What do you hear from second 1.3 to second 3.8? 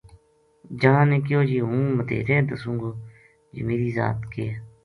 جی ہوں مدیہرے دسوں گو جی